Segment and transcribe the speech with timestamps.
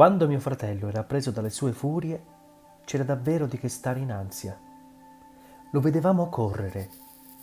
[0.00, 2.24] Quando mio fratello era preso dalle sue furie,
[2.86, 4.58] c'era davvero di che stare in ansia.
[5.72, 6.88] Lo vedevamo correre,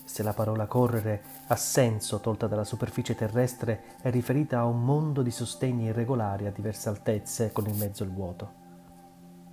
[0.04, 5.22] se la parola correre ha senso tolta dalla superficie terrestre è riferita a un mondo
[5.22, 8.52] di sostegni irregolari a diverse altezze con in mezzo il vuoto.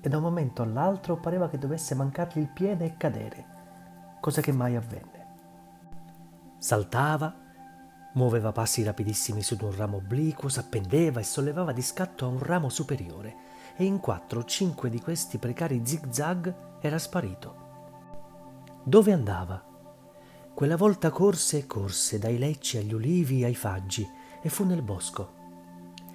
[0.00, 3.46] E da un momento all'altro pareva che dovesse mancargli il piede e cadere,
[4.18, 5.26] cosa che mai avvenne.
[6.56, 7.34] Saltava,
[8.14, 12.68] Muoveva passi rapidissimi su un ramo obliquo, s'appendeva e sollevava di scatto a un ramo
[12.68, 13.36] superiore
[13.76, 17.62] e in quattro o cinque di questi precari zig-zag era sparito.
[18.84, 19.60] Dove andava?
[20.54, 24.08] Quella volta corse e corse dai lecci agli ulivi ai faggi
[24.40, 25.32] e fu nel bosco.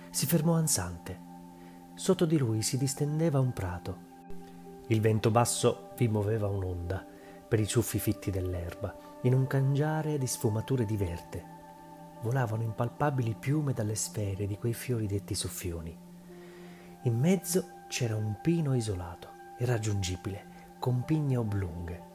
[0.10, 1.28] Si fermò ansante.
[1.96, 4.08] Sotto di lui si distendeva un prato.
[4.88, 7.06] Il vento basso vi muoveva un'onda
[7.46, 11.58] per i ciuffi fitti dell'erba, in un cangiare di sfumature di verde
[12.22, 15.98] volavano impalpabili piume dalle sfere di quei fiori detti soffioni.
[17.04, 22.08] In mezzo c'era un pino isolato, irraggiungibile, con pigne oblunghe.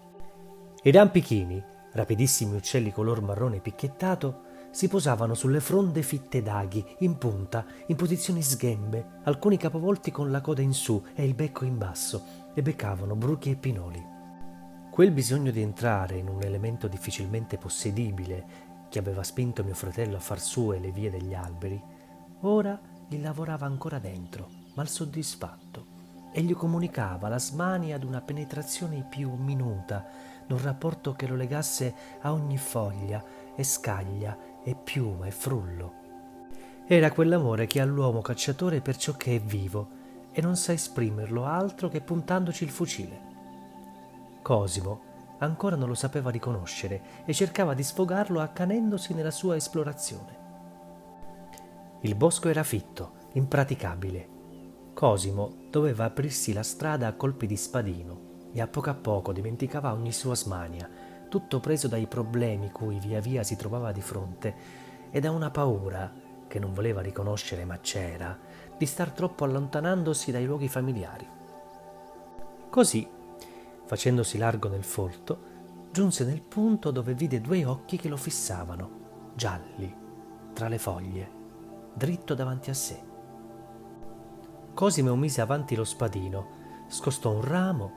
[0.83, 7.65] I rampichini, rapidissimi uccelli color marrone picchettato, si posavano sulle fronde fitte d'aghi, in punta,
[7.87, 12.43] in posizioni sghembe, alcuni capovolti con la coda in su e il becco in basso,
[12.53, 14.05] e beccavano bruchi e pinoli.
[14.91, 20.21] Quel bisogno di entrare in un elemento difficilmente possedibile che aveva spinto mio fratello a
[20.21, 21.83] far sue le vie degli alberi,
[22.43, 25.87] ora gli lavorava ancora dentro, mal soddisfatto,
[26.31, 30.07] e gli comunicava la smania d'una penetrazione più minuta,
[30.47, 33.21] d'un rapporto che lo legasse a ogni foglia
[33.57, 35.95] e scaglia e piuma e frullo.
[36.87, 39.89] Era quell'amore che ha l'uomo cacciatore per ciò che è vivo
[40.31, 43.21] e non sa esprimerlo altro che puntandoci il fucile.
[44.41, 45.14] Cosimo
[45.45, 50.43] ancora non lo sapeva riconoscere e cercava di sfogarlo accanendosi nella sua esplorazione.
[52.01, 54.29] Il bosco era fitto, impraticabile.
[54.93, 59.93] Cosimo doveva aprirsi la strada a colpi di spadino e a poco a poco dimenticava
[59.93, 60.89] ogni sua smania,
[61.29, 64.55] tutto preso dai problemi cui via via si trovava di fronte
[65.11, 66.13] e da una paura,
[66.47, 68.39] che non voleva riconoscere ma c'era,
[68.77, 71.27] di star troppo allontanandosi dai luoghi familiari.
[72.71, 73.09] Così
[73.85, 75.53] facendosi largo nel folto,
[75.91, 79.95] giunse nel punto dove vide due occhi che lo fissavano, gialli,
[80.53, 81.31] tra le foglie,
[81.95, 83.01] dritto davanti a sé.
[84.73, 86.47] Cosimo mise avanti lo spadino,
[86.89, 87.93] scostò un ramo,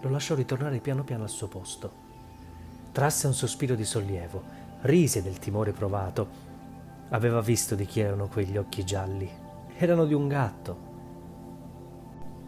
[0.00, 2.06] lo lasciò ritornare piano piano al suo posto.
[2.92, 4.42] Trasse un sospiro di sollievo,
[4.82, 6.46] rise del timore provato.
[7.10, 9.30] Aveva visto di chi erano quegli occhi gialli.
[9.76, 10.86] Erano di un gatto.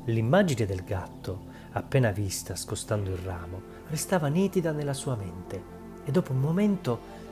[0.05, 6.33] L'immagine del gatto appena vista scostando il ramo, restava nitida nella sua mente e dopo
[6.33, 7.29] un momento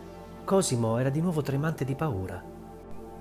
[0.49, 2.43] Cosimo era di nuovo tremante di paura,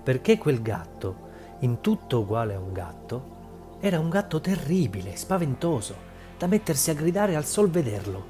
[0.02, 1.26] perché quel gatto,
[1.60, 3.36] in tutto uguale a un gatto,
[3.82, 5.94] era un gatto terribile, spaventoso,
[6.38, 8.26] da mettersi a gridare al sol vederlo.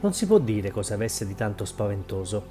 [0.00, 2.44] Non si può dire cosa avesse di tanto spaventoso.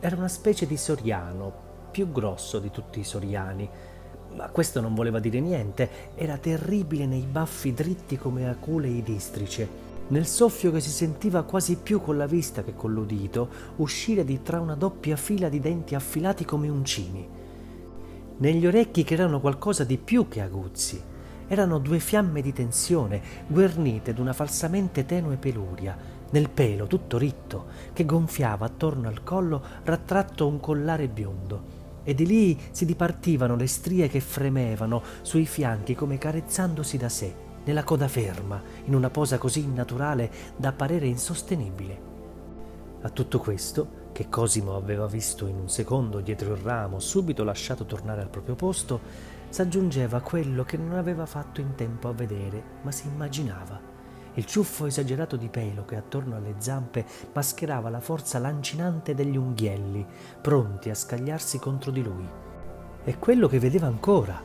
[0.00, 1.52] Era una specie di soriano,
[1.92, 3.70] più grosso di tutti i soriani,
[4.36, 10.26] ma questo non voleva dire niente, era terribile nei baffi dritti come aculei districe, nel
[10.26, 14.60] soffio che si sentiva quasi più con la vista che con l'udito, uscire di tra
[14.60, 17.26] una doppia fila di denti affilati come uncini.
[18.36, 21.02] Negli orecchi che erano qualcosa di più che aguzzi,
[21.48, 25.96] erano due fiamme di tensione, guernite d'una falsamente tenue peluria,
[26.28, 32.24] nel pelo tutto ritto, che gonfiava attorno al collo rattratto un collare biondo e di
[32.24, 37.34] lì si dipartivano le strie che fremevano sui fianchi come carezzandosi da sé,
[37.64, 42.00] nella coda ferma, in una posa così innaturale da parere insostenibile.
[43.02, 47.84] A tutto questo, che Cosimo aveva visto in un secondo dietro il ramo, subito lasciato
[47.86, 49.00] tornare al proprio posto,
[49.48, 53.94] s'aggiungeva quello che non aveva fatto in tempo a vedere, ma si immaginava
[54.36, 60.04] il ciuffo esagerato di pelo che attorno alle zampe mascherava la forza lancinante degli unghielli,
[60.40, 62.28] pronti a scagliarsi contro di lui.
[63.04, 64.38] E quello che vedeva ancora,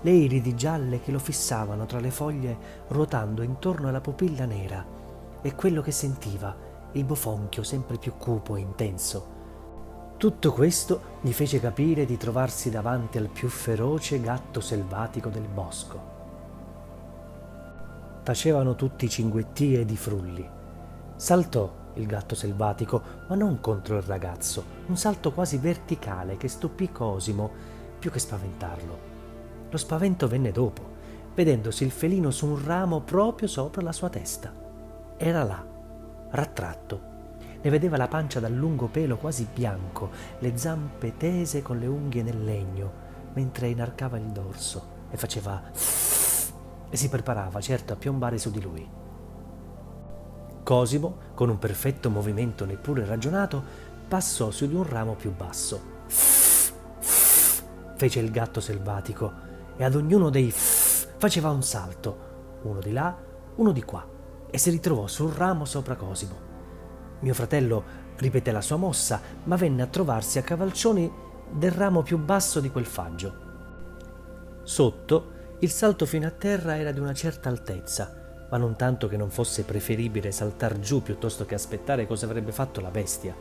[0.00, 2.56] le iridi gialle che lo fissavano tra le foglie
[2.88, 4.84] ruotando intorno alla pupilla nera,
[5.42, 6.56] e quello che sentiva,
[6.92, 9.34] il bofonchio sempre più cupo e intenso.
[10.16, 16.15] Tutto questo gli fece capire di trovarsi davanti al più feroce gatto selvatico del bosco
[18.26, 20.44] tacevano tutti cinguettie ed i frulli.
[21.14, 26.90] Saltò il gatto selvatico, ma non contro il ragazzo, un salto quasi verticale che stupì
[26.90, 27.48] Cosimo
[27.96, 28.98] più che spaventarlo.
[29.70, 30.82] Lo spavento venne dopo,
[31.36, 34.52] vedendosi il felino su un ramo proprio sopra la sua testa.
[35.16, 35.64] Era là,
[36.30, 37.00] rattratto.
[37.62, 42.24] Ne vedeva la pancia dal lungo pelo quasi bianco, le zampe tese con le unghie
[42.24, 42.90] nel legno,
[43.34, 45.62] mentre inarcava il dorso e faceva
[46.88, 48.88] e si preparava certo a piombare su di lui.
[50.62, 53.62] Cosimo, con un perfetto movimento neppure ragionato,
[54.08, 55.80] passò su di un ramo più basso.
[57.96, 59.32] Fece il gatto selvatico
[59.76, 63.16] e ad ognuno dei faceva un salto, uno di là,
[63.56, 64.06] uno di qua,
[64.50, 66.34] e si ritrovò sul ramo sopra Cosimo.
[67.20, 67.84] Mio fratello
[68.16, 71.10] ripeté la sua mossa, ma venne a trovarsi a cavalcioni
[71.50, 73.44] del ramo più basso di quel faggio.
[74.62, 78.14] Sotto, il salto fino a terra era di una certa altezza,
[78.50, 82.82] ma non tanto che non fosse preferibile saltar giù piuttosto che aspettare cosa avrebbe fatto
[82.82, 83.34] la bestia,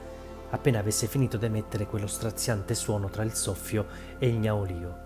[0.52, 5.04] appena avesse finito di emettere quello straziante suono tra il soffio e il gnaolio.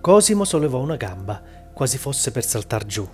[0.00, 3.06] Cosimo sollevò una gamba, quasi fosse per saltar giù,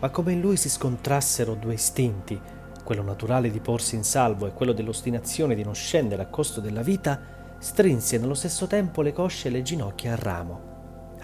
[0.00, 2.40] ma come in lui si scontrassero due istinti,
[2.82, 6.82] quello naturale di porsi in salvo e quello dell'ostinazione di non scendere a costo della
[6.82, 7.20] vita,
[7.58, 10.71] strinse nello stesso tempo le cosce e le ginocchia al ramo.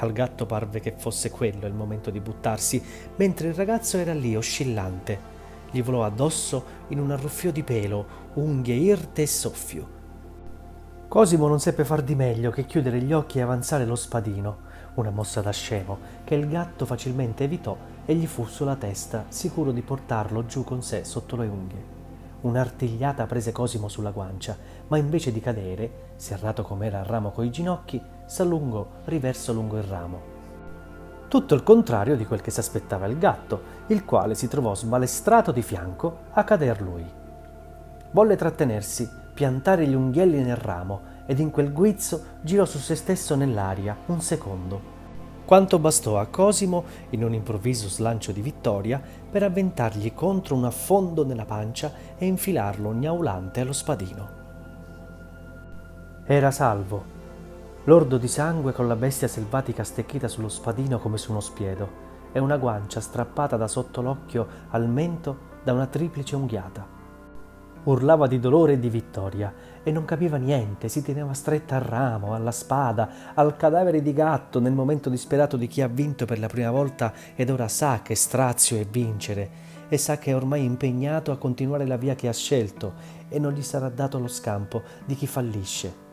[0.00, 2.82] Al gatto parve che fosse quello il momento di buttarsi,
[3.16, 5.36] mentre il ragazzo era lì oscillante.
[5.70, 9.96] Gli volò addosso in un arruffio di pelo, unghie irte e soffio.
[11.08, 15.10] Cosimo non seppe far di meglio che chiudere gli occhi e avanzare lo spadino, una
[15.10, 19.82] mossa da scemo che il gatto facilmente evitò e gli fu sulla testa, sicuro di
[19.82, 21.96] portarlo giù con sé sotto le unghie.
[22.42, 24.56] Un'artigliata prese Cosimo sulla guancia,
[24.88, 30.20] ma invece di cadere, serrato com'era al ramo coi ginocchi, s'allungò riverso lungo il ramo.
[31.28, 35.50] Tutto il contrario di quel che si aspettava il gatto, il quale si trovò sbalestrato
[35.50, 37.04] di fianco a cader lui.
[38.10, 43.34] Volle trattenersi, piantare gli unghielli nel ramo ed in quel guizzo girò su se stesso
[43.34, 44.96] nell'aria un secondo.
[45.46, 49.00] Quanto bastò a Cosimo, in un improvviso slancio di vittoria,
[49.30, 54.28] per avventargli contro un affondo nella pancia e infilarlo gnaulante allo spadino.
[56.26, 57.16] Era salvo,
[57.88, 61.88] lordo di sangue con la bestia selvatica stecchita sullo spadino come su uno spiedo
[62.32, 66.86] e una guancia strappata da sotto l'occhio al mento da una triplice unghiata.
[67.84, 72.34] Urlava di dolore e di vittoria e non capiva niente, si teneva stretta al ramo,
[72.34, 76.48] alla spada, al cadavere di gatto nel momento disperato di chi ha vinto per la
[76.48, 79.50] prima volta ed ora sa che strazio è vincere
[79.88, 82.92] e sa che è ormai impegnato a continuare la via che ha scelto
[83.30, 86.07] e non gli sarà dato lo scampo di chi fallisce.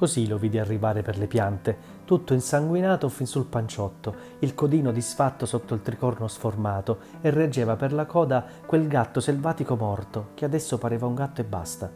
[0.00, 1.76] Così lo vidi arrivare per le piante,
[2.06, 7.92] tutto insanguinato fin sul panciotto, il codino disfatto sotto il tricorno sformato, e reggeva per
[7.92, 11.92] la coda quel gatto selvatico morto, che adesso pareva un gatto e basta.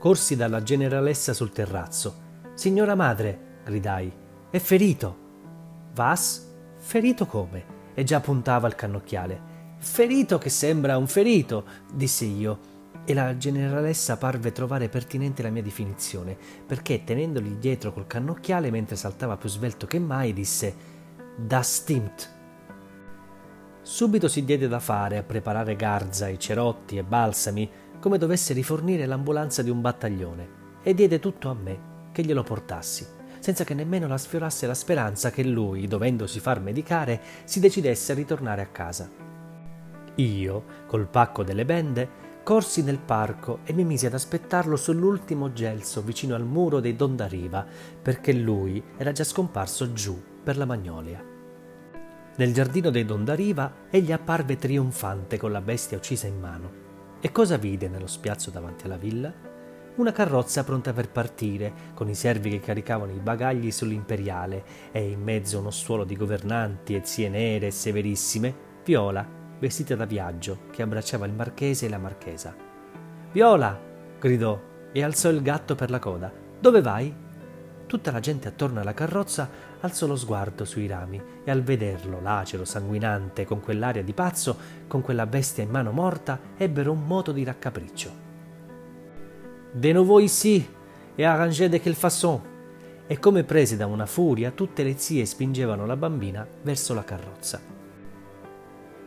[0.00, 2.12] Corsi dalla generalessa sul terrazzo.
[2.54, 4.12] Signora madre, gridai,
[4.50, 5.16] è ferito.
[5.94, 6.44] Vas?
[6.76, 7.92] Ferito come?
[7.94, 9.40] E già puntava il cannocchiale.
[9.78, 12.74] Ferito che sembra un ferito, dissi io
[13.06, 16.36] e la generalessa parve trovare pertinente la mia definizione,
[16.66, 20.74] perché tenendogli dietro col cannocchiale mentre saltava più svelto che mai, disse
[21.36, 22.34] Das stimmt.
[23.80, 27.70] Subito si diede da fare a preparare garza, i cerotti e balsami,
[28.00, 30.48] come dovesse rifornire l'ambulanza di un battaglione,
[30.82, 31.78] e diede tutto a me,
[32.10, 33.06] che glielo portassi,
[33.38, 38.16] senza che nemmeno la sfiorasse la speranza che lui, dovendosi far medicare, si decidesse a
[38.16, 39.08] ritornare a casa.
[40.16, 46.00] Io, col pacco delle bende, corsi nel parco e mi misi ad aspettarlo sull'ultimo gelso
[46.00, 47.66] vicino al muro dei Dondariva,
[48.00, 51.20] perché lui era già scomparso giù per la Magnolia.
[52.36, 56.70] Nel giardino dei Dondariva egli apparve trionfante con la bestia uccisa in mano.
[57.20, 59.34] E cosa vide nello spiazzo davanti alla villa?
[59.96, 65.20] Una carrozza pronta per partire, con i servi che caricavano i bagagli sull'imperiale e in
[65.20, 70.82] mezzo uno stuolo di governanti e zie nere e severissime, Viola vestita da viaggio, che
[70.82, 72.54] abbracciava il marchese e la marchesa.
[73.32, 73.78] Viola!
[74.18, 74.60] gridò
[74.92, 76.32] e alzò il gatto per la coda.
[76.58, 77.14] Dove vai?
[77.86, 79.48] Tutta la gente attorno alla carrozza
[79.80, 84.56] alzò lo sguardo sui rami e al vederlo, lacero, sanguinante, con quell'aria di pazzo,
[84.88, 88.24] con quella bestia in mano morta, ebbero un moto di raccapriccio.
[89.72, 90.66] De nouveau ici
[91.16, 92.40] et arrangez de quelle façon.
[93.06, 97.75] E come prese da una furia, tutte le zie spingevano la bambina verso la carrozza.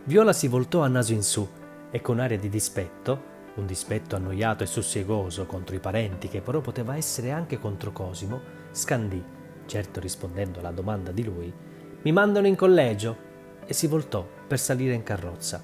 [0.10, 1.48] Viola si voltò a naso in su
[1.92, 3.22] e con aria di dispetto,
[3.58, 8.42] un dispetto annoiato e sussiegoso contro i parenti che però poteva essere anche contro Cosimo,
[8.72, 9.24] scandì,
[9.68, 11.54] certo rispondendo alla domanda di lui,
[12.02, 13.18] mi mandano in collegio
[13.64, 15.62] e si voltò per salire in carrozza.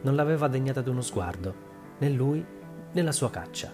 [0.00, 1.54] Non l'aveva degnata di uno sguardo,
[1.98, 2.42] né lui
[2.90, 3.70] né la sua caccia.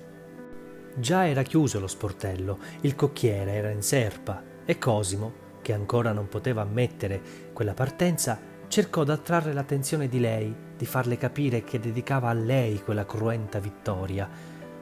[0.96, 6.26] Già era chiuso lo sportello, il cocchiere era in serpa e Cosimo, che ancora non
[6.26, 12.34] poteva ammettere quella partenza, cercò d'attrarre l'attenzione di lei, di farle capire che dedicava a
[12.34, 14.30] lei quella cruenta vittoria,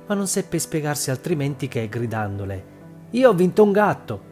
[0.06, 2.76] ma non seppe spiegarsi altrimenti che gridandole
[3.12, 4.22] Io ho vinto un gatto.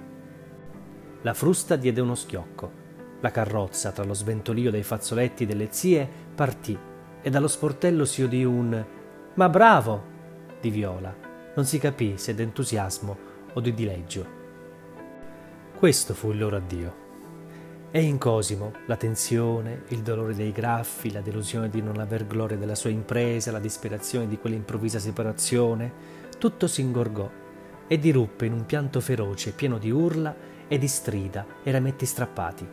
[1.23, 2.85] La frusta diede uno schiocco.
[3.21, 6.79] La carrozza, tra lo sventolio dei fazzoletti delle zie, partì
[7.23, 8.85] e dallo sportello si udì un
[9.35, 10.15] Ma bravo!
[10.61, 11.15] di Viola.
[11.55, 13.17] Non si capì se d'entusiasmo
[13.55, 14.27] o di dileggio.
[15.79, 17.06] Questo fu il loro addio.
[17.97, 22.59] E in Cosimo la tensione, il dolore dei graffi, la delusione di non aver gloria
[22.59, 25.91] della sua impresa, la disperazione di quell'improvvisa separazione,
[26.39, 27.27] tutto si ingorgò
[27.87, 30.37] e diruppe in un pianto feroce, pieno di urla
[30.69, 32.69] e di strida e rametti strappati.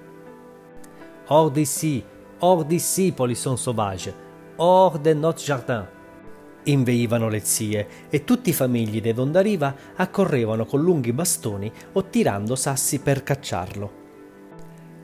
[1.27, 2.03] Hors d'ici,
[2.39, 4.13] hors d'ici, polisson sauvage,
[4.57, 5.87] hors de notre jardin.
[6.63, 12.55] Inveivano le zie e tutti i famigli dei Dondariva accorrevano con lunghi bastoni o tirando
[12.55, 14.02] sassi per cacciarlo.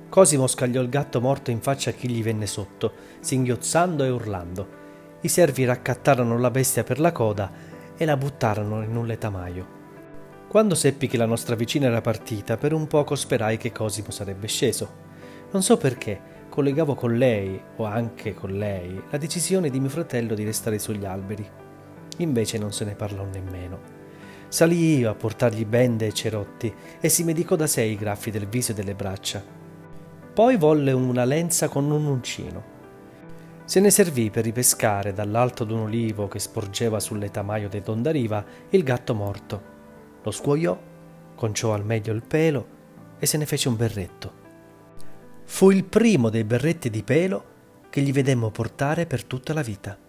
[0.09, 4.67] Cosimo scagliò il gatto morto in faccia a chi gli venne sotto, singhiozzando e urlando.
[5.21, 7.51] I servi raccattarono la bestia per la coda
[7.95, 9.77] e la buttarono in un letamaio.
[10.47, 14.47] Quando seppi che la nostra vicina era partita, per un poco sperai che Cosimo sarebbe
[14.47, 15.07] sceso.
[15.51, 20.33] Non so perché, collegavo con lei, o anche con lei, la decisione di mio fratello
[20.33, 21.47] di restare sugli alberi.
[22.17, 23.79] Invece non se ne parlò nemmeno.
[24.47, 28.47] Salì io a portargli bende e cerotti e si medicò da sé i graffi del
[28.47, 29.58] viso e delle braccia.
[30.33, 32.77] Poi volle una lenza con un uncino.
[33.65, 39.13] Se ne servì per ripescare dall'alto d'un olivo che sporgeva sull'etamaio dei Dondariva il gatto
[39.13, 39.62] morto.
[40.24, 40.77] Lo scuoiò,
[41.36, 42.67] conciò al meglio il pelo
[43.19, 44.33] e se ne fece un berretto.
[45.43, 47.43] Fu il primo dei berretti di pelo
[47.89, 50.08] che gli vedemmo portare per tutta la vita.